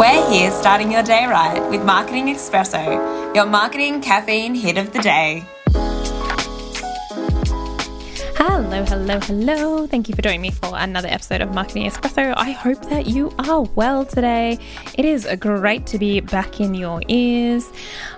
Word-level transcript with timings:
We're 0.00 0.30
here 0.30 0.50
starting 0.50 0.90
your 0.90 1.02
day 1.02 1.26
right 1.26 1.60
with 1.68 1.84
Marketing 1.84 2.28
Espresso, 2.28 3.34
your 3.34 3.44
marketing 3.44 4.00
caffeine 4.00 4.54
hit 4.54 4.78
of 4.78 4.94
the 4.94 5.00
day. 5.00 5.44
Hello, 8.34 8.82
hello, 8.82 9.20
hello. 9.20 9.86
Thank 9.86 10.08
you 10.08 10.14
for 10.14 10.22
joining 10.22 10.40
me 10.40 10.52
for 10.52 10.72
another 10.72 11.08
episode 11.08 11.42
of 11.42 11.52
Marketing 11.52 11.84
Espresso. 11.84 12.32
I 12.34 12.52
hope 12.52 12.80
that 12.88 13.08
you 13.08 13.30
are 13.40 13.60
well 13.74 14.06
today. 14.06 14.58
It 14.94 15.04
is 15.04 15.28
great 15.38 15.84
to 15.88 15.98
be 15.98 16.20
back 16.20 16.60
in 16.60 16.72
your 16.72 17.02
ears. 17.08 17.70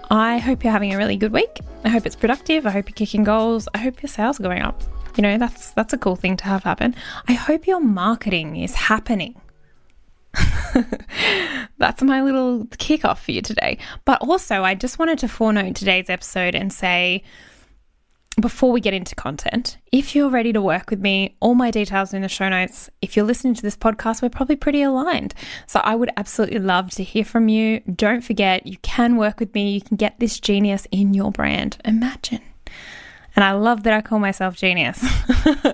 I 0.08 0.38
hope 0.38 0.62
you're 0.62 0.72
having 0.72 0.94
a 0.94 0.96
really 0.96 1.16
good 1.16 1.32
week. 1.32 1.58
I 1.82 1.88
hope 1.88 2.06
it's 2.06 2.14
productive. 2.14 2.64
I 2.64 2.70
hope 2.70 2.88
you're 2.90 2.94
kicking 2.94 3.24
goals. 3.24 3.66
I 3.74 3.78
hope 3.78 4.00
your 4.04 4.08
sales 4.08 4.38
are 4.38 4.44
going 4.44 4.62
up. 4.62 4.80
You 5.16 5.22
know, 5.22 5.36
that's 5.36 5.72
that's 5.72 5.92
a 5.92 5.98
cool 5.98 6.14
thing 6.14 6.36
to 6.36 6.44
have 6.44 6.62
happen. 6.62 6.94
I 7.26 7.32
hope 7.32 7.66
your 7.66 7.80
marketing 7.80 8.54
is 8.54 8.76
happening. 8.76 9.41
That's 11.78 12.02
my 12.02 12.22
little 12.22 12.64
kickoff 12.66 13.18
for 13.18 13.32
you 13.32 13.42
today. 13.42 13.78
But 14.04 14.22
also, 14.22 14.62
I 14.62 14.74
just 14.74 14.98
wanted 14.98 15.18
to 15.20 15.28
forenote 15.28 15.76
today's 15.76 16.08
episode 16.08 16.54
and 16.54 16.72
say, 16.72 17.22
before 18.40 18.72
we 18.72 18.80
get 18.80 18.94
into 18.94 19.14
content, 19.14 19.76
if 19.92 20.14
you're 20.14 20.30
ready 20.30 20.52
to 20.54 20.62
work 20.62 20.88
with 20.90 21.00
me, 21.00 21.36
all 21.40 21.54
my 21.54 21.70
details 21.70 22.12
are 22.12 22.16
in 22.16 22.22
the 22.22 22.28
show 22.28 22.48
notes. 22.48 22.88
If 23.02 23.14
you're 23.14 23.26
listening 23.26 23.54
to 23.54 23.62
this 23.62 23.76
podcast, 23.76 24.22
we're 24.22 24.30
probably 24.30 24.56
pretty 24.56 24.80
aligned. 24.80 25.34
So 25.66 25.80
I 25.80 25.94
would 25.94 26.10
absolutely 26.16 26.58
love 26.58 26.90
to 26.92 27.04
hear 27.04 27.24
from 27.24 27.48
you. 27.48 27.80
Don't 27.80 28.22
forget, 28.22 28.66
you 28.66 28.78
can 28.78 29.16
work 29.16 29.38
with 29.38 29.54
me. 29.54 29.72
You 29.72 29.82
can 29.82 29.96
get 29.96 30.18
this 30.18 30.40
genius 30.40 30.86
in 30.90 31.12
your 31.12 31.30
brand. 31.30 31.76
Imagine. 31.84 32.40
And 33.34 33.44
I 33.44 33.52
love 33.52 33.84
that 33.84 33.92
I 33.92 34.00
call 34.02 34.18
myself 34.18 34.56
genius. 34.56 35.04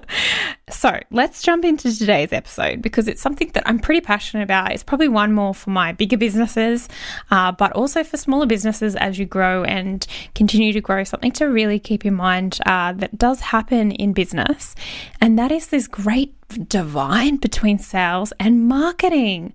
so 0.70 0.98
let's 1.10 1.42
jump 1.42 1.64
into 1.64 1.96
today's 1.96 2.32
episode 2.32 2.82
because 2.82 3.08
it's 3.08 3.20
something 3.20 3.50
that 3.54 3.64
I'm 3.66 3.80
pretty 3.80 4.00
passionate 4.00 4.44
about. 4.44 4.72
It's 4.72 4.82
probably 4.82 5.08
one 5.08 5.32
more 5.32 5.54
for 5.54 5.70
my 5.70 5.92
bigger 5.92 6.16
businesses, 6.16 6.88
uh, 7.30 7.52
but 7.52 7.72
also 7.72 8.04
for 8.04 8.16
smaller 8.16 8.46
businesses 8.46 8.94
as 8.96 9.18
you 9.18 9.26
grow 9.26 9.64
and 9.64 10.06
continue 10.34 10.72
to 10.72 10.80
grow. 10.80 11.02
Something 11.04 11.32
to 11.32 11.46
really 11.46 11.78
keep 11.78 12.06
in 12.06 12.14
mind 12.14 12.58
uh, 12.64 12.92
that 12.92 13.18
does 13.18 13.40
happen 13.40 13.90
in 13.92 14.12
business. 14.12 14.76
And 15.20 15.38
that 15.38 15.50
is 15.50 15.68
this 15.68 15.88
great 15.88 16.34
divide 16.68 17.40
between 17.40 17.78
sales 17.78 18.32
and 18.38 18.68
marketing. 18.68 19.52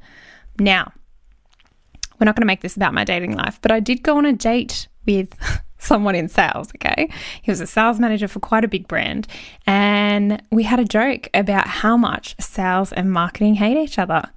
Now, 0.59 0.91
we're 2.19 2.25
not 2.25 2.35
going 2.35 2.44
to 2.44 2.47
make 2.47 2.61
this 2.61 2.75
about 2.75 2.94
my 2.94 3.03
dating 3.03 3.35
life, 3.35 3.59
but 3.61 3.72
I 3.72 3.80
did 3.80 4.03
go 4.03 4.17
on 4.17 4.25
a 4.25 4.33
date 4.33 4.88
with 5.06 5.33
someone 5.84 6.16
in 6.16 6.28
sales, 6.28 6.72
okay? 6.76 7.09
He 7.42 7.52
was 7.52 7.62
a 7.62 7.67
sales 7.67 8.00
manager 8.00 8.28
for 8.28 8.39
quite 8.39 8.64
a 8.64 8.67
big 8.67 8.88
brand. 8.88 9.28
And 9.67 10.42
we 10.52 10.64
had 10.64 10.80
a 10.80 10.86
joke 10.86 11.30
about 11.34 11.67
how 11.67 11.98
much 11.98 12.36
sales 12.40 12.94
and 12.94 13.12
marketing 13.12 13.56
hate 13.56 13.78
each 13.78 14.00
other. 14.00 14.30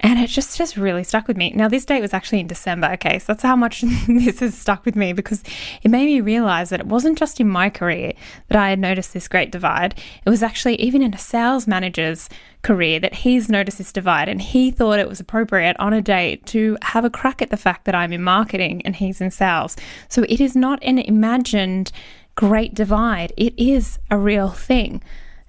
And 0.00 0.20
it 0.20 0.28
just 0.28 0.56
just 0.56 0.76
really 0.76 1.02
stuck 1.02 1.26
with 1.26 1.36
me. 1.36 1.52
Now 1.56 1.66
this 1.66 1.84
date 1.84 2.00
was 2.00 2.14
actually 2.14 2.38
in 2.38 2.46
December, 2.46 2.88
okay? 2.92 3.18
So 3.18 3.32
that's 3.32 3.42
how 3.42 3.56
much 3.56 3.80
this 4.08 4.38
has 4.40 4.56
stuck 4.56 4.84
with 4.84 4.94
me 4.94 5.12
because 5.12 5.42
it 5.82 5.90
made 5.90 6.06
me 6.06 6.20
realize 6.20 6.70
that 6.70 6.80
it 6.80 6.86
wasn't 6.86 7.18
just 7.18 7.40
in 7.40 7.48
my 7.48 7.68
career 7.68 8.12
that 8.46 8.56
I 8.56 8.70
had 8.70 8.78
noticed 8.78 9.12
this 9.12 9.26
great 9.26 9.50
divide. 9.50 9.98
It 10.24 10.30
was 10.30 10.42
actually 10.42 10.76
even 10.76 11.02
in 11.02 11.14
a 11.14 11.18
sales 11.18 11.66
manager's 11.66 12.28
career 12.62 13.00
that 13.00 13.14
he's 13.14 13.48
noticed 13.48 13.78
this 13.78 13.92
divide 13.92 14.28
and 14.28 14.40
he 14.40 14.70
thought 14.70 15.00
it 15.00 15.08
was 15.08 15.20
appropriate 15.20 15.76
on 15.80 15.92
a 15.92 16.02
date 16.02 16.46
to 16.46 16.76
have 16.82 17.04
a 17.04 17.10
crack 17.10 17.42
at 17.42 17.50
the 17.50 17.56
fact 17.56 17.84
that 17.84 17.94
I'm 17.94 18.12
in 18.12 18.22
marketing 18.22 18.82
and 18.84 18.94
he's 18.94 19.20
in 19.20 19.32
sales. 19.32 19.76
So 20.08 20.22
it 20.28 20.40
is 20.40 20.54
not 20.54 20.82
an 20.82 20.98
imagined 20.98 21.90
great 22.36 22.72
divide. 22.72 23.32
It 23.36 23.52
is 23.58 23.98
a 24.12 24.16
real 24.16 24.50
thing. 24.50 25.02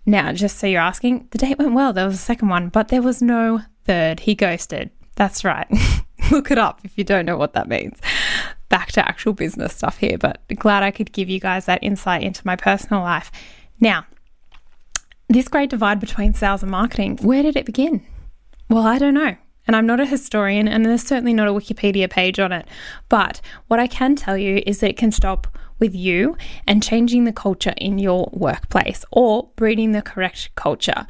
Now, 0.05 0.31
just 0.33 0.58
so 0.58 0.67
you're 0.67 0.81
asking, 0.81 1.28
the 1.31 1.38
date 1.38 1.59
went 1.59 1.73
well. 1.73 1.94
There 1.94 2.05
was 2.05 2.16
a 2.16 2.17
second 2.17 2.50
one, 2.50 2.69
but 2.69 2.88
there 2.88 3.02
was 3.02 3.22
no 3.22 3.61
third. 3.86 4.22
He 4.22 4.36
ghosted. 4.36 4.89
That's 5.16 5.44
right. 5.44 5.67
Look 6.31 6.52
it 6.52 6.58
up 6.58 6.82
if 6.83 6.98
you 6.98 7.04
don't 7.04 7.26
know 7.26 7.37
what 7.37 7.54
that 7.54 7.67
means. 7.67 7.99
Back 8.70 8.92
to 8.93 9.08
actual 9.08 9.33
business 9.33 9.76
stuff 9.76 9.98
here, 9.98 10.17
but 10.17 10.42
glad 10.55 10.83
I 10.83 10.92
could 10.92 11.11
give 11.11 11.30
you 11.30 11.39
guys 11.39 11.65
that 11.65 11.83
insight 11.83 12.23
into 12.23 12.45
my 12.45 12.55
personal 12.55 13.02
life. 13.02 13.32
Now, 13.80 14.05
this 15.27 15.48
great 15.48 15.70
divide 15.70 15.99
between 15.99 16.33
sales 16.33 16.64
and 16.64 16.71
marketing, 16.71 17.17
where 17.21 17.43
did 17.43 17.55
it 17.55 17.65
begin? 17.65 18.05
Well, 18.70 18.86
I 18.86 18.98
don't 18.98 19.14
know. 19.14 19.36
And 19.67 19.76
I'm 19.76 19.86
not 19.86 19.99
a 19.99 20.05
historian, 20.05 20.67
and 20.67 20.83
there's 20.83 21.04
certainly 21.04 21.33
not 21.33 21.48
a 21.48 21.54
Wikipedia 21.54 22.09
page 22.09 22.39
on 22.39 22.52
it. 22.52 22.67
But 23.08 23.39
what 23.67 23.80
I 23.80 23.86
can 23.86 24.15
tell 24.15 24.36
you 24.36 24.64
is 24.65 24.80
that 24.80 24.89
it 24.89 24.98
can 24.98 25.11
stop 25.11 25.48
with 25.79 25.95
you 25.95 26.37
and 26.67 26.83
changing 26.83 27.23
the 27.23 27.33
culture 27.33 27.73
in 27.77 27.99
your 27.99 28.29
workplace 28.31 29.03
or 29.11 29.49
breeding 29.55 29.91
the 29.91 30.01
correct 30.01 30.53
culture. 30.55 31.07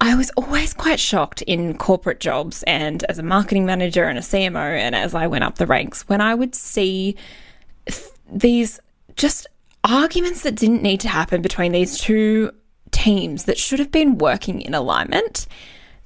I 0.00 0.14
was 0.14 0.30
always 0.36 0.74
quite 0.74 1.00
shocked 1.00 1.42
in 1.42 1.78
corporate 1.78 2.20
jobs 2.20 2.62
and 2.64 3.02
as 3.04 3.18
a 3.18 3.22
marketing 3.22 3.64
manager 3.64 4.04
and 4.04 4.18
a 4.18 4.22
CMO, 4.22 4.76
and 4.76 4.94
as 4.94 5.14
I 5.14 5.26
went 5.26 5.44
up 5.44 5.56
the 5.56 5.66
ranks, 5.66 6.06
when 6.08 6.20
I 6.20 6.34
would 6.34 6.54
see 6.54 7.16
th- 7.86 8.10
these 8.30 8.78
just 9.16 9.46
arguments 9.84 10.42
that 10.42 10.56
didn't 10.56 10.82
need 10.82 11.00
to 11.00 11.08
happen 11.08 11.40
between 11.40 11.72
these 11.72 11.98
two 11.98 12.50
teams 12.90 13.44
that 13.44 13.58
should 13.58 13.78
have 13.78 13.90
been 13.90 14.18
working 14.18 14.60
in 14.60 14.74
alignment. 14.74 15.46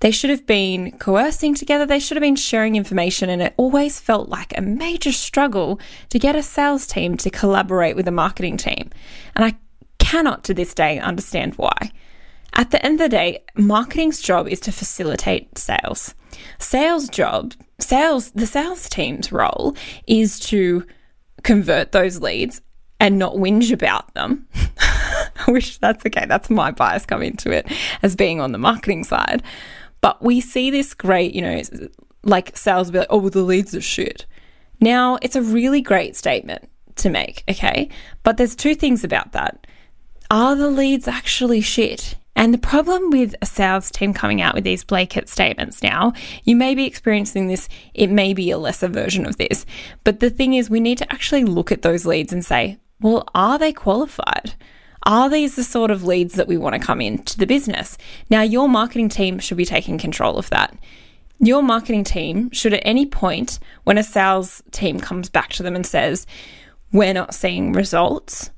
They 0.01 0.11
should 0.11 0.31
have 0.31 0.47
been 0.47 0.93
coercing 0.93 1.55
together, 1.55 1.85
they 1.87 1.99
should 1.99 2.17
have 2.17 2.23
been 2.23 2.37
sharing 2.37 2.77
information, 2.77 3.29
and 3.29 3.43
it 3.43 3.55
always 3.57 4.01
felt 4.01 4.29
like 4.29 4.57
a 4.57 4.63
major 4.63 5.13
struggle 5.13 5.79
to 6.09 6.19
get 6.19 6.37
a 6.37 6.43
sales 6.43 6.87
team 6.87 7.17
to 7.19 7.31
collaborate 7.31 7.97
with 7.97 8.09
a 8.09 8.13
marketing 8.13 8.57
team. 8.57 8.91
And 9.37 9.45
I 9.45 9.57
cannot 9.99 10.43
to 10.45 10.55
this 10.55 10.75
day 10.75 10.99
understand 10.99 11.55
why. 11.57 11.93
At 12.55 12.71
the 12.71 12.85
end 12.85 13.01
of 13.01 13.11
the 13.11 13.17
day, 13.17 13.45
marketing's 13.55 14.21
job 14.21 14.49
is 14.49 14.61
to 14.61 14.73
facilitate 14.73 15.57
sales. 15.57 16.15
Sales 16.59 17.09
job, 17.09 17.53
sales, 17.79 18.31
the 18.33 18.47
sales 18.47 18.89
team's 18.89 19.31
role 19.31 19.77
is 20.07 20.41
to 20.41 20.87
convert 21.43 21.93
those 21.93 22.21
leads 22.21 22.61
and 22.99 23.19
not 23.19 23.35
whinge 23.35 23.73
about 23.73 24.13
them. 24.15 24.47
I 25.47 25.51
wish 25.51 25.79
that's 25.79 26.05
okay. 26.07 26.27
That's 26.27 26.51
my 26.51 26.71
bias 26.71 27.07
coming 27.07 27.31
into 27.31 27.51
it 27.51 27.67
as 28.03 28.17
being 28.17 28.41
on 28.41 28.53
the 28.53 28.59
marketing 28.59 29.05
side. 29.05 29.43
But 30.01 30.23
we 30.23 30.41
see 30.41 30.71
this 30.71 30.95
great, 30.95 31.35
you 31.35 31.43
know, 31.43 31.63
like 32.23 32.57
sales 32.57 32.89
will 32.89 32.93
be 32.93 32.99
like, 33.01 33.09
oh, 33.11 33.29
the 33.29 33.43
leads 33.43 33.75
are 33.75 33.81
shit. 33.81 34.27
Now, 34.81 35.19
it's 35.21 35.37
a 35.37 35.43
really 35.43 35.83
great 35.83 36.17
statement 36.17 36.69
to 36.97 37.11
make, 37.11 37.45
okay? 37.49 37.89
But 38.23 38.37
there's 38.37 38.55
two 38.55 38.75
things 38.75 39.05
about 39.05 39.33
that. 39.33 39.67
Are 40.31 40.57
the 40.57 40.71
leads 40.71 41.09
actually 41.09 41.61
shit? 41.61 42.17
And 42.37 42.55
the 42.55 42.59
problem 42.59 43.11
with 43.11 43.35
a 43.43 43.47
sales 43.47 43.91
team 43.91 44.15
coming 44.15 44.41
out 44.41 44.55
with 44.55 44.65
these 44.65 44.85
blanket 44.85 45.29
statements 45.29 45.83
now, 45.83 46.13
you 46.45 46.57
may 46.57 46.75
be 46.75 46.87
experiencing 46.87 47.49
this, 47.49 47.69
it 47.93 48.07
may 48.07 48.33
be 48.33 48.51
a 48.51 48.59
lesser 48.59 48.89
version 48.89 49.27
of 49.27 49.37
this. 49.37 49.67
But 50.05 50.21
the 50.21 50.31
thing 50.31 50.55
is, 50.55 50.71
we 50.71 50.81
need 50.81 50.99
to 50.99 51.13
actually 51.13 51.45
look 51.45 51.73
at 51.73 51.83
those 51.83 52.07
leads 52.07 52.33
and 52.33 52.45
say, 52.45 52.79
well, 53.01 53.29
are 53.35 53.59
they 53.59 53.73
qualified? 53.73 54.55
Are 55.05 55.31
these 55.31 55.57
the 55.57 55.65
sort 55.65 55.91
of 55.91 56.05
leads 56.05 56.35
that 56.35 56.49
we 56.49 56.59
want 56.59 56.75
to 56.75 56.87
come 56.87 57.01
into 57.01 57.39
the 57.39 57.47
business? 57.47 57.97
Now, 58.29 58.43
your 58.43 58.69
marketing 58.69 59.09
team 59.09 59.39
should 59.39 59.57
be 59.57 59.65
taking 59.65 59.99
control 59.99 60.37
of 60.37 60.51
that. 60.51 60.77
Your 61.39 61.63
marketing 61.63 62.05
team 62.05 62.51
should, 62.51 62.75
at 62.75 62.83
any 62.85 63.07
point, 63.07 63.59
when 63.85 63.97
a 63.97 64.03
sales 64.03 64.63
team 64.73 65.01
comes 65.01 65.31
back 65.31 65.51
to 65.55 65.63
them 65.63 65.75
and 65.75 65.87
says, 65.87 66.27
We're 66.93 67.15
not 67.15 67.35
seeing 67.35 67.73
results, 67.73 68.51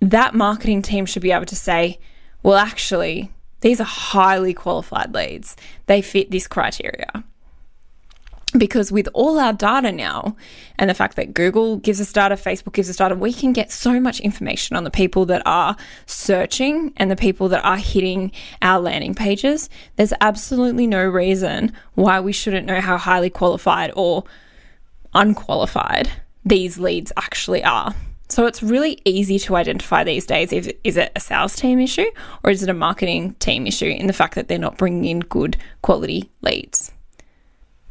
that 0.00 0.34
marketing 0.34 0.82
team 0.82 1.06
should 1.06 1.22
be 1.22 1.30
able 1.30 1.46
to 1.46 1.56
say, 1.56 2.00
Well, 2.42 2.56
actually, 2.56 3.30
these 3.60 3.80
are 3.80 3.84
highly 3.84 4.54
qualified 4.54 5.14
leads. 5.14 5.56
They 5.86 6.02
fit 6.02 6.32
this 6.32 6.48
criteria 6.48 7.24
because 8.56 8.90
with 8.90 9.08
all 9.14 9.38
our 9.38 9.52
data 9.52 9.92
now 9.92 10.36
and 10.78 10.90
the 10.90 10.94
fact 10.94 11.16
that 11.16 11.34
Google 11.34 11.76
gives 11.76 12.00
us 12.00 12.12
data, 12.12 12.34
Facebook 12.34 12.72
gives 12.72 12.90
us 12.90 12.96
data, 12.96 13.14
we 13.14 13.32
can 13.32 13.52
get 13.52 13.70
so 13.70 14.00
much 14.00 14.20
information 14.20 14.76
on 14.76 14.84
the 14.84 14.90
people 14.90 15.26
that 15.26 15.42
are 15.46 15.76
searching 16.06 16.92
and 16.96 17.10
the 17.10 17.16
people 17.16 17.48
that 17.48 17.64
are 17.64 17.76
hitting 17.76 18.32
our 18.62 18.80
landing 18.80 19.14
pages. 19.14 19.70
There's 19.96 20.12
absolutely 20.20 20.86
no 20.86 21.04
reason 21.04 21.72
why 21.94 22.20
we 22.20 22.32
shouldn't 22.32 22.66
know 22.66 22.80
how 22.80 22.98
highly 22.98 23.30
qualified 23.30 23.92
or 23.94 24.24
unqualified 25.14 26.10
these 26.44 26.78
leads 26.78 27.12
actually 27.16 27.62
are. 27.62 27.94
So 28.28 28.46
it's 28.46 28.62
really 28.62 29.00
easy 29.04 29.40
to 29.40 29.56
identify 29.56 30.04
these 30.04 30.24
days 30.24 30.52
if 30.52 30.70
is 30.84 30.96
it 30.96 31.10
a 31.16 31.20
sales 31.20 31.56
team 31.56 31.80
issue 31.80 32.06
or 32.44 32.50
is 32.52 32.62
it 32.62 32.68
a 32.68 32.74
marketing 32.74 33.34
team 33.34 33.66
issue 33.66 33.86
in 33.86 34.06
the 34.06 34.12
fact 34.12 34.36
that 34.36 34.46
they're 34.46 34.58
not 34.58 34.78
bringing 34.78 35.04
in 35.04 35.20
good 35.20 35.56
quality 35.82 36.30
leads. 36.40 36.92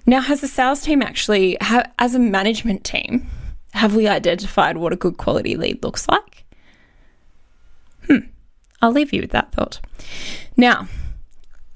Now, 0.10 0.22
has 0.22 0.42
the 0.42 0.48
sales 0.48 0.82
team 0.82 1.04
actually, 1.04 1.56
as 1.62 2.16
a 2.16 2.20
management 2.20 2.84
team, 2.84 3.28
have 3.74 3.96
we 3.96 4.08
identified 4.08 4.78
what 4.78 4.92
a 4.92 4.96
good 4.96 5.18
quality 5.18 5.56
lead 5.56 5.84
looks 5.84 6.08
like? 6.08 6.46
Hmm, 8.08 8.26
I'll 8.82 8.92
leave 8.92 9.14
you 9.14 9.22
with 9.22 9.30
that 9.34 9.52
thought. 9.52 9.80
Now, 10.58 10.88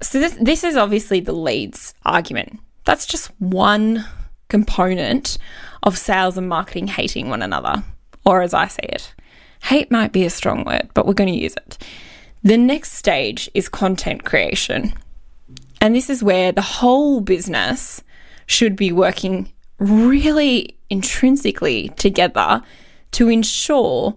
so 0.02 0.18
this, 0.18 0.36
this 0.40 0.64
is 0.64 0.74
obviously 0.74 1.20
the 1.20 1.32
leads 1.32 1.94
argument. 2.04 2.58
That's 2.84 3.06
just 3.06 3.30
one 3.38 4.04
component 4.48 5.38
of 5.84 5.96
sales 5.96 6.36
and 6.36 6.48
marketing 6.48 6.88
hating 6.88 7.28
one 7.28 7.40
another, 7.40 7.84
or 8.26 8.42
as 8.42 8.52
I 8.52 8.66
say 8.66 8.88
it. 8.88 9.14
Hate 9.62 9.92
might 9.92 10.10
be 10.10 10.24
a 10.24 10.30
strong 10.30 10.64
word, 10.64 10.88
but 10.92 11.06
we're 11.06 11.14
going 11.14 11.32
to 11.32 11.38
use 11.38 11.54
it. 11.54 11.78
The 12.42 12.58
next 12.58 12.94
stage 12.94 13.48
is 13.54 13.68
content 13.68 14.24
creation. 14.24 14.92
And 15.80 15.94
this 15.94 16.10
is 16.10 16.20
where 16.20 16.50
the 16.50 16.62
whole 16.62 17.20
business 17.20 18.02
should 18.46 18.76
be 18.76 18.92
working 18.92 19.52
really 19.78 20.78
intrinsically 20.90 21.88
together 21.90 22.62
to 23.12 23.28
ensure 23.28 24.16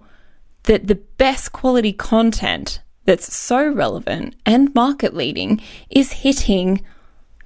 that 0.64 0.88
the 0.88 0.96
best 0.96 1.52
quality 1.52 1.94
content 1.94 2.82
that's 3.06 3.34
so 3.34 3.68
relevant 3.72 4.36
and 4.46 4.74
market 4.76 5.14
leading 5.14 5.62
is 5.90 6.12
hitting 6.12 6.84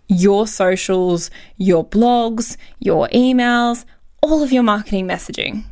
your 0.08 0.46
socials, 0.48 1.30
your 1.56 1.86
blogs, 1.86 2.58
your 2.80 3.08
emails, 3.10 3.86
all 4.22 4.44
of 4.44 4.52
your 4.52 4.64
marketing 4.64 5.08
messaging. 5.08 5.64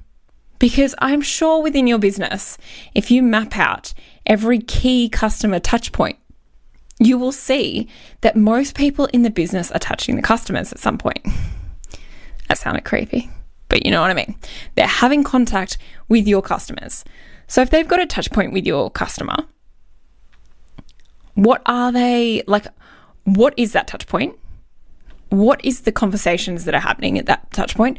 Because 0.60 0.96
I'm 1.00 1.22
sure 1.22 1.62
within 1.62 1.88
your 1.88 2.00
business, 2.00 2.58
if 2.94 3.10
you 3.12 3.24
map 3.24 3.58
out 3.58 3.94
every 4.26 4.60
key 4.60 5.10
customer 5.10 5.60
touchpoint, 5.60 6.18
you 7.00 7.18
will 7.18 7.32
see 7.32 7.88
that 8.22 8.36
most 8.36 8.76
people 8.76 9.06
in 9.08 9.24
the 9.24 9.30
business 9.30 9.72
are 9.72 9.80
touching 9.80 10.16
the 10.16 10.22
customers 10.22 10.72
at 10.72 10.80
some 10.80 10.98
point. 10.98 11.26
That 12.48 12.58
sounded 12.58 12.84
creepy, 12.84 13.30
but 13.70 13.86
you 13.86 13.92
know 13.92 14.02
what 14.02 14.12
I 14.12 14.14
mean. 14.14 14.36
They're 14.76 14.88
having 14.88 15.24
contact 15.24 15.78
with 16.10 16.28
your 16.28 16.42
customers. 16.42 17.06
So 17.48 17.62
if 17.62 17.70
they've 17.70 17.88
got 17.88 18.02
a 18.02 18.06
touch 18.06 18.32
point 18.32 18.54
with 18.54 18.66
your 18.66 18.92
customer, 18.92 19.38
what 21.36 21.62
are 21.66 21.92
they 21.92 22.44
like? 22.48 22.68
What 23.24 23.54
is 23.58 23.72
that 23.72 23.88
touch 23.88 24.08
point? 24.08 24.38
What 25.30 25.64
is 25.64 25.82
the 25.82 25.92
conversations 25.92 26.66
that 26.66 26.76
are 26.76 26.82
happening 26.82 27.18
at 27.18 27.28
that 27.28 27.52
touch 27.52 27.76
point? 27.76 27.98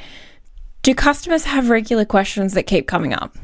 Do 0.83 0.95
customers 0.95 1.45
have 1.45 1.71
regular 1.71 2.05
questions 2.05 2.55
that 2.55 2.65
keep 2.65 2.87
coming 2.87 3.15
up? 3.15 3.37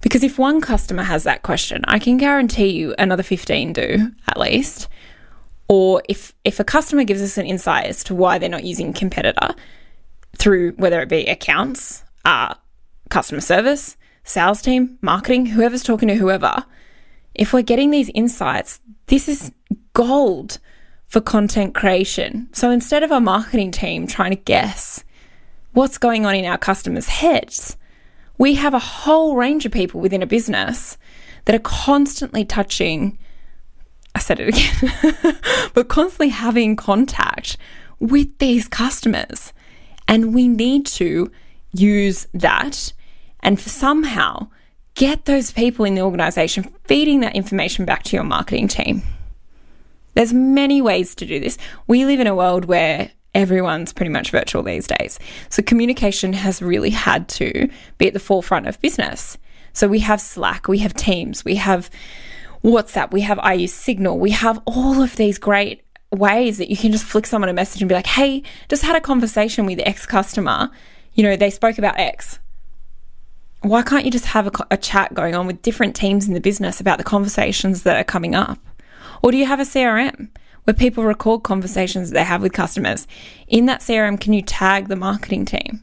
Because 0.00 0.22
if 0.22 0.38
one 0.38 0.60
customer 0.60 1.02
has 1.02 1.24
that 1.24 1.42
question, 1.42 1.84
I 1.88 1.98
can 1.98 2.16
guarantee 2.16 2.68
you 2.68 2.94
another 2.98 3.22
15 3.22 3.72
do 3.72 4.12
at 4.26 4.38
least. 4.38 4.88
Or 5.68 6.02
if 6.08 6.34
if 6.44 6.60
a 6.60 6.64
customer 6.64 7.04
gives 7.04 7.20
us 7.20 7.36
an 7.36 7.46
insight 7.46 7.86
as 7.86 8.04
to 8.04 8.14
why 8.14 8.38
they're 8.38 8.48
not 8.48 8.64
using 8.64 8.92
competitor 8.92 9.54
through 10.36 10.72
whether 10.72 11.00
it 11.00 11.08
be 11.08 11.26
accounts, 11.26 12.04
uh, 12.24 12.54
customer 13.10 13.40
service, 13.40 13.96
sales 14.24 14.62
team, 14.62 14.98
marketing, 15.02 15.46
whoever's 15.46 15.82
talking 15.82 16.08
to 16.08 16.14
whoever, 16.14 16.64
if 17.34 17.52
we're 17.52 17.62
getting 17.62 17.90
these 17.90 18.10
insights, 18.14 18.80
this 19.06 19.28
is 19.28 19.52
gold 19.92 20.58
for 21.06 21.20
content 21.20 21.74
creation. 21.74 22.48
So 22.52 22.70
instead 22.70 23.02
of 23.02 23.10
a 23.10 23.20
marketing 23.20 23.70
team 23.70 24.06
trying 24.06 24.30
to 24.30 24.36
guess 24.36 25.02
what's 25.72 25.98
going 25.98 26.26
on 26.26 26.34
in 26.34 26.44
our 26.44 26.58
customers' 26.58 27.08
heads, 27.08 27.76
we 28.38 28.54
have 28.54 28.72
a 28.72 28.78
whole 28.78 29.36
range 29.36 29.66
of 29.66 29.72
people 29.72 30.00
within 30.00 30.22
a 30.22 30.26
business 30.26 30.96
that 31.44 31.54
are 31.54 31.60
constantly 31.60 32.44
touching, 32.44 33.18
I 34.14 34.20
said 34.20 34.40
it 34.40 34.48
again, 34.48 35.36
but 35.74 35.88
constantly 35.88 36.28
having 36.28 36.76
contact 36.76 37.56
with 37.98 38.38
these 38.38 38.68
customers. 38.68 39.52
And 40.06 40.34
we 40.34 40.48
need 40.48 40.86
to 40.86 41.30
use 41.72 42.26
that 42.32 42.92
and 43.40 43.58
somehow 43.58 44.48
get 44.94 45.26
those 45.26 45.50
people 45.50 45.84
in 45.84 45.94
the 45.94 46.00
organization 46.02 46.64
feeding 46.84 47.20
that 47.20 47.36
information 47.36 47.84
back 47.84 48.02
to 48.04 48.16
your 48.16 48.24
marketing 48.24 48.68
team. 48.68 49.02
There's 50.14 50.32
many 50.32 50.82
ways 50.82 51.14
to 51.16 51.26
do 51.26 51.38
this. 51.38 51.58
We 51.86 52.04
live 52.04 52.18
in 52.18 52.26
a 52.26 52.34
world 52.34 52.64
where 52.64 53.10
everyone's 53.34 53.92
pretty 53.92 54.10
much 54.10 54.30
virtual 54.30 54.62
these 54.62 54.86
days. 54.86 55.18
So 55.48 55.62
communication 55.62 56.32
has 56.32 56.62
really 56.62 56.90
had 56.90 57.28
to 57.30 57.68
be 57.98 58.08
at 58.08 58.14
the 58.14 58.20
forefront 58.20 58.66
of 58.66 58.80
business. 58.80 59.38
So 59.72 59.86
we 59.86 60.00
have 60.00 60.20
Slack, 60.20 60.68
we 60.68 60.78
have 60.78 60.94
Teams, 60.94 61.44
we 61.44 61.56
have 61.56 61.90
WhatsApp, 62.64 63.12
we 63.12 63.20
have 63.20 63.38
I 63.40 63.52
use 63.54 63.72
Signal, 63.72 64.18
we 64.18 64.30
have 64.30 64.60
all 64.64 65.02
of 65.02 65.16
these 65.16 65.38
great 65.38 65.82
ways 66.10 66.58
that 66.58 66.70
you 66.70 66.76
can 66.76 66.90
just 66.90 67.04
flick 67.04 67.26
someone 67.26 67.48
a 67.48 67.52
message 67.52 67.82
and 67.82 67.88
be 67.88 67.94
like, 67.94 68.06
hey, 68.06 68.42
just 68.68 68.82
had 68.82 68.96
a 68.96 69.00
conversation 69.00 69.66
with 69.66 69.78
X 69.80 70.06
customer. 70.06 70.70
You 71.14 71.22
know, 71.22 71.36
they 71.36 71.50
spoke 71.50 71.78
about 71.78 71.98
X. 71.98 72.38
Why 73.60 73.82
can't 73.82 74.04
you 74.04 74.10
just 74.10 74.26
have 74.26 74.46
a, 74.46 74.52
a 74.70 74.76
chat 74.76 75.14
going 75.14 75.34
on 75.34 75.46
with 75.46 75.62
different 75.62 75.94
teams 75.94 76.28
in 76.28 76.34
the 76.34 76.40
business 76.40 76.80
about 76.80 76.98
the 76.98 77.04
conversations 77.04 77.82
that 77.82 78.00
are 78.00 78.04
coming 78.04 78.34
up? 78.34 78.58
Or 79.22 79.32
do 79.32 79.36
you 79.36 79.46
have 79.46 79.60
a 79.60 79.64
CRM? 79.64 80.28
Where 80.68 80.74
people 80.74 81.02
record 81.02 81.42
conversations 81.44 82.10
they 82.10 82.22
have 82.22 82.42
with 82.42 82.52
customers. 82.52 83.06
In 83.46 83.64
that 83.64 83.80
CRM, 83.80 84.20
can 84.20 84.34
you 84.34 84.42
tag 84.42 84.88
the 84.88 84.96
marketing 84.96 85.46
team 85.46 85.82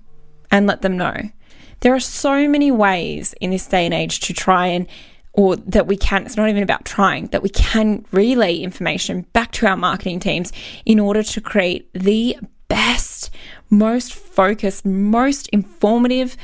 and 0.51 0.67
let 0.67 0.83
them 0.83 0.95
know? 0.95 1.31
There 1.79 1.95
are 1.95 1.99
so 1.99 2.47
many 2.47 2.69
ways 2.69 3.33
in 3.41 3.49
this 3.49 3.65
day 3.65 3.85
and 3.85 3.95
age 3.95 4.19
to 4.19 4.31
try 4.33 4.67
and 4.67 4.85
or 5.33 5.55
that 5.55 5.87
we 5.87 5.97
can, 5.97 6.23
it's 6.23 6.37
not 6.37 6.49
even 6.49 6.61
about 6.61 6.85
trying, 6.85 7.25
that 7.27 7.41
we 7.41 7.49
can 7.49 8.05
relay 8.11 8.57
information 8.57 9.21
back 9.33 9.51
to 9.53 9.65
our 9.65 9.75
marketing 9.75 10.19
teams 10.19 10.53
in 10.85 10.99
order 10.99 11.23
to 11.23 11.41
create 11.41 11.91
the 11.93 12.37
best, 12.67 13.31
most 13.71 14.13
focused, 14.13 14.85
most 14.85 15.47
informative, 15.47 16.37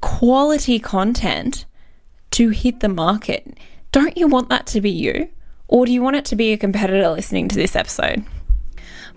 quality 0.00 0.80
content 0.80 1.66
to 2.32 2.48
hit 2.48 2.80
the 2.80 2.88
market. 2.88 3.56
Don't 3.92 4.16
you 4.16 4.26
want 4.26 4.48
that 4.48 4.66
to 4.66 4.80
be 4.80 4.90
you? 4.90 5.28
Or 5.70 5.86
do 5.86 5.92
you 5.92 6.02
want 6.02 6.16
it 6.16 6.24
to 6.26 6.36
be 6.36 6.52
a 6.52 6.58
competitor 6.58 7.08
listening 7.10 7.46
to 7.46 7.54
this 7.54 7.76
episode? 7.76 8.24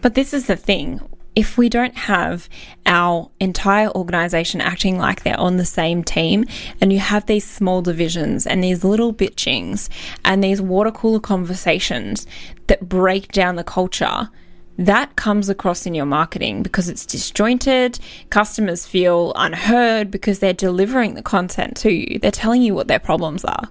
But 0.02 0.14
this 0.14 0.36
is 0.36 0.46
the 0.46 0.56
thing 0.56 1.02
if 1.36 1.58
we 1.58 1.68
don't 1.68 1.96
have 1.96 2.48
our 2.86 3.32
entire 3.40 3.90
organization 3.90 4.62
acting 4.62 5.00
like 5.00 5.24
they're 5.24 5.40
on 5.40 5.58
the 5.58 5.66
same 5.66 6.04
team, 6.04 6.46
and 6.80 6.94
you 6.94 7.00
have 7.00 7.26
these 7.26 7.44
small 7.44 7.82
divisions 7.82 8.46
and 8.46 8.64
these 8.64 8.84
little 8.84 9.12
bitchings 9.12 9.90
and 10.24 10.44
these 10.44 10.62
water 10.62 10.92
cooler 10.92 11.20
conversations 11.20 12.28
that 12.68 12.88
break 12.88 13.32
down 13.32 13.56
the 13.56 13.64
culture, 13.64 14.30
that 14.78 15.16
comes 15.16 15.50
across 15.50 15.88
in 15.88 15.96
your 15.96 16.06
marketing 16.06 16.62
because 16.62 16.88
it's 16.88 17.06
disjointed. 17.06 18.00
Customers 18.30 18.86
feel 18.86 19.34
unheard 19.36 20.12
because 20.12 20.38
they're 20.38 20.54
delivering 20.54 21.16
the 21.16 21.24
content 21.24 21.76
to 21.78 21.92
you, 21.92 22.20
they're 22.20 22.30
telling 22.30 22.62
you 22.62 22.76
what 22.76 22.88
their 22.88 23.00
problems 23.00 23.44
are 23.44 23.70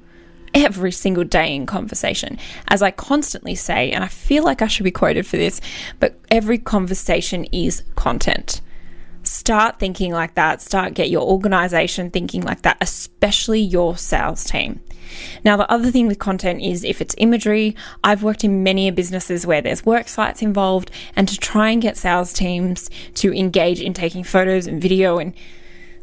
every 0.55 0.93
single 0.93 1.25
day 1.25 1.55
in 1.55 1.67
conversation. 1.67 2.39
As 2.69 2.83
I 2.83 2.91
constantly 2.91 3.55
say, 3.55 3.91
and 3.91 4.05
I 4.05 4.09
feel 4.09 4.45
like 4.45 4.63
I 4.63 4.67
should 4.67 4.85
be 4.85 4.91
quoted 4.91 5.27
for 5.27 5.37
this, 5.37 5.61
but 6.01 6.19
every 6.31 6.59
conversation 6.59 7.45
is 7.47 7.83
content. 7.97 8.61
Start 9.25 9.79
thinking 9.79 10.13
like 10.13 10.35
that. 10.35 10.61
Start 10.61 10.95
get 10.95 11.09
your 11.09 11.23
organization 11.23 12.11
thinking 12.11 12.43
like 12.43 12.63
that, 12.63 12.77
especially 12.81 13.61
your 13.61 13.97
sales 13.97 14.45
team. 14.45 14.81
Now, 15.45 15.57
the 15.57 15.71
other 15.71 15.91
thing 15.91 16.09
with 16.09 16.19
content 16.19 16.63
is 16.63 16.85
if 16.85 17.01
it's 17.01 17.15
imagery, 17.19 17.77
I've 18.03 18.23
worked 18.23 18.45
in 18.45 18.63
many 18.63 18.91
businesses 18.91 19.47
where 19.47 19.61
there's 19.61 19.87
work 19.87 20.09
sites 20.09 20.43
involved, 20.43 20.91
and 21.15 21.29
to 21.29 21.37
try 21.37 21.71
and 21.71 21.81
get 21.83 21.97
sales 21.97 22.33
teams 22.33 22.91
to 23.15 23.33
engage 23.33 23.81
in 23.81 23.95
taking 23.95 24.25
photos 24.25 24.67
and 24.67 24.83
video 24.83 25.19
and 25.19 25.35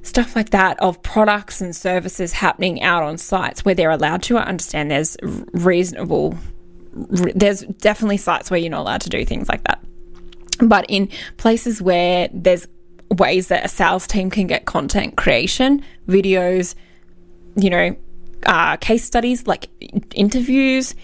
stuff 0.01 0.35
like 0.35 0.51
that 0.51 0.79
of 0.79 1.01
products 1.03 1.61
and 1.61 1.75
services 1.75 2.33
happening 2.33 2.81
out 2.81 3.03
on 3.03 3.17
sites 3.17 3.65
where 3.65 3.75
they're 3.75 3.91
allowed 3.91 4.23
to. 4.23 4.37
I 4.37 4.43
understand 4.43 4.89
there's 4.89 5.17
reasonable, 5.21 6.37
there's 6.93 7.61
definitely 7.61 8.17
sites 8.17 8.49
where 8.49 8.59
you're 8.59 8.71
not 8.71 8.81
allowed 8.81 9.01
to 9.01 9.09
do 9.09 9.25
things 9.25 9.49
like 9.49 9.63
that. 9.65 9.83
But 10.61 10.85
in 10.89 11.09
places 11.37 11.81
where 11.81 12.29
there's 12.33 12.67
ways 13.11 13.47
that 13.47 13.65
a 13.65 13.67
sales 13.67 14.07
team 14.07 14.29
can 14.29 14.47
get 14.47 14.65
content 14.65 15.17
creation, 15.17 15.83
videos, 16.07 16.75
you 17.55 17.69
know, 17.69 17.95
uh, 18.45 18.77
case 18.77 19.03
studies, 19.03 19.47
like 19.47 19.69
interviews, 20.13 20.95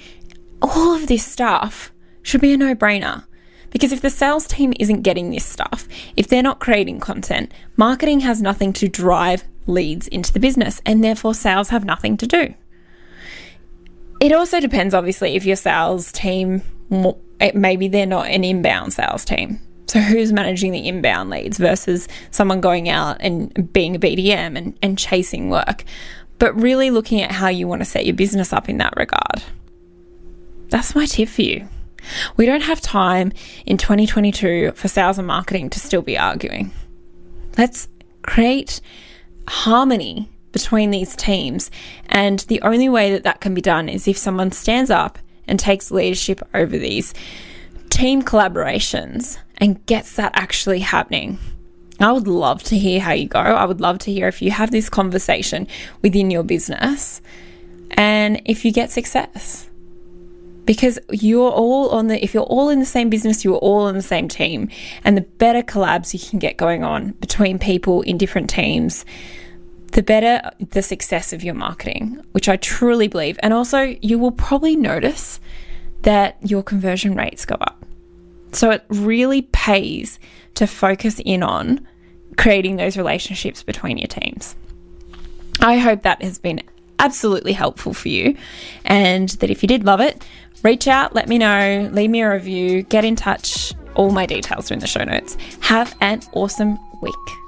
all 0.61 0.95
of 0.95 1.07
this 1.07 1.25
stuff 1.25 1.91
should 2.21 2.41
be 2.41 2.53
a 2.53 2.57
no 2.57 2.75
brainer. 2.75 3.23
Because 3.71 3.91
if 3.91 4.01
the 4.01 4.09
sales 4.09 4.47
team 4.47 4.73
isn't 4.79 5.01
getting 5.01 5.31
this 5.31 5.45
stuff, 5.45 5.87
if 6.15 6.27
they're 6.27 6.43
not 6.43 6.59
creating 6.59 6.99
content, 6.99 7.53
marketing 7.75 8.21
has 8.21 8.41
nothing 8.41 8.73
to 8.73 8.87
drive 8.87 9.43
leads 9.67 10.07
into 10.07 10.31
the 10.31 10.39
business, 10.39 10.81
and 10.85 11.03
therefore 11.03 11.33
sales 11.33 11.69
have 11.69 11.85
nothing 11.85 12.17
to 12.17 12.27
do. 12.27 12.53
It 14.21 14.31
also 14.31 14.59
depends, 14.59 14.93
obviously, 14.93 15.35
if 15.35 15.45
your 15.45 15.55
sales 15.55 16.11
team, 16.11 16.61
eh, 17.39 17.51
maybe 17.53 17.87
they're 17.87 18.05
not 18.05 18.27
an 18.27 18.43
inbound 18.43 18.93
sales 18.93 19.25
team. 19.25 19.59
So, 19.87 19.99
who's 19.99 20.33
managing 20.33 20.71
the 20.71 20.87
inbound 20.87 21.29
leads 21.29 21.57
versus 21.57 22.07
someone 22.31 22.59
going 22.59 22.89
out 22.89 23.17
and 23.19 23.71
being 23.71 23.95
a 23.95 23.99
BDM 23.99 24.57
and, 24.57 24.77
and 24.81 24.97
chasing 24.97 25.49
work? 25.49 25.83
But 26.39 26.59
really 26.59 26.91
looking 26.91 27.21
at 27.21 27.31
how 27.31 27.49
you 27.49 27.67
want 27.67 27.81
to 27.81 27.85
set 27.85 28.05
your 28.05 28.15
business 28.15 28.51
up 28.51 28.67
in 28.67 28.77
that 28.77 28.93
regard. 28.97 29.43
That's 30.69 30.95
my 30.95 31.05
tip 31.05 31.29
for 31.29 31.43
you. 31.43 31.67
We 32.37 32.45
don't 32.45 32.61
have 32.61 32.81
time 32.81 33.31
in 33.65 33.77
2022 33.77 34.73
for 34.75 34.87
sales 34.87 35.17
and 35.17 35.27
marketing 35.27 35.69
to 35.71 35.79
still 35.79 36.01
be 36.01 36.17
arguing. 36.17 36.71
Let's 37.57 37.87
create 38.23 38.81
harmony 39.47 40.29
between 40.51 40.91
these 40.91 41.15
teams. 41.15 41.69
And 42.07 42.39
the 42.39 42.61
only 42.61 42.89
way 42.89 43.11
that 43.11 43.23
that 43.23 43.41
can 43.41 43.53
be 43.53 43.61
done 43.61 43.89
is 43.89 44.07
if 44.07 44.17
someone 44.17 44.51
stands 44.51 44.89
up 44.89 45.19
and 45.47 45.59
takes 45.59 45.91
leadership 45.91 46.41
over 46.53 46.77
these 46.77 47.13
team 47.89 48.21
collaborations 48.21 49.37
and 49.57 49.85
gets 49.85 50.15
that 50.15 50.31
actually 50.35 50.79
happening. 50.79 51.37
I 51.99 52.11
would 52.11 52.27
love 52.27 52.61
to 52.63 52.77
hear 52.77 52.99
how 52.99 53.13
you 53.13 53.27
go. 53.27 53.39
I 53.39 53.65
would 53.65 53.79
love 53.79 53.99
to 53.99 54.11
hear 54.11 54.27
if 54.27 54.41
you 54.41 54.51
have 54.51 54.71
this 54.71 54.89
conversation 54.89 55.67
within 56.01 56.29
your 56.29 56.43
business 56.43 57.21
and 57.91 58.41
if 58.45 58.65
you 58.65 58.71
get 58.71 58.91
success. 58.91 59.69
Because 60.65 60.99
you're 61.11 61.51
all 61.51 61.89
on 61.89 62.07
the 62.07 62.23
if 62.23 62.33
you're 62.33 62.43
all 62.43 62.69
in 62.69 62.79
the 62.79 62.85
same 62.85 63.09
business 63.09 63.43
you're 63.43 63.57
all 63.57 63.81
on 63.81 63.95
the 63.95 64.01
same 64.01 64.27
team. 64.27 64.69
And 65.03 65.15
the 65.15 65.21
better 65.21 65.61
collabs 65.61 66.13
you 66.13 66.29
can 66.29 66.39
get 66.39 66.57
going 66.57 66.83
on 66.83 67.11
between 67.13 67.59
people 67.59 68.01
in 68.01 68.17
different 68.17 68.49
teams 68.49 69.05
the 69.91 70.03
better 70.03 70.51
the 70.59 70.81
success 70.81 71.31
of 71.31 71.41
your 71.41 71.53
marketing 71.53 72.21
which 72.33 72.49
i 72.49 72.57
truly 72.57 73.07
believe. 73.07 73.37
And 73.41 73.53
also 73.53 73.95
you 74.01 74.19
will 74.19 74.31
probably 74.31 74.75
notice 74.75 75.39
that 76.01 76.37
your 76.41 76.61
conversion 76.63 77.15
rates 77.15 77.45
go 77.45 77.55
up. 77.55 77.83
So 78.51 78.71
it 78.71 78.85
really 78.89 79.41
pays 79.41 80.19
to 80.55 80.67
focus 80.67 81.19
in 81.25 81.43
on 81.43 81.85
creating 82.37 82.75
those 82.75 82.97
relationships 82.97 83.63
between 83.63 83.97
your 83.97 84.07
teams. 84.07 84.55
I 85.59 85.77
hope 85.77 86.03
that 86.03 86.21
has 86.21 86.37
been 86.37 86.61
absolutely 86.99 87.53
helpful 87.53 87.93
for 87.93 88.07
you 88.07 88.37
and 88.85 89.29
that 89.29 89.49
if 89.49 89.61
you 89.61 89.67
did 89.67 89.83
love 89.83 89.99
it 89.99 90.23
reach 90.65 90.87
out, 90.87 91.13
let 91.13 91.29
me 91.29 91.37
know, 91.37 91.87
leave 91.93 92.09
me 92.09 92.21
a 92.21 92.31
review, 92.31 92.81
get 92.81 93.05
in 93.05 93.15
touch. 93.15 93.71
All 93.93 94.09
my 94.09 94.25
details 94.25 94.71
are 94.71 94.73
in 94.73 94.79
the 94.79 94.87
show 94.87 95.03
notes. 95.03 95.37
Have 95.61 95.95
an 96.01 96.21
awesome 96.33 96.77
week. 97.01 97.44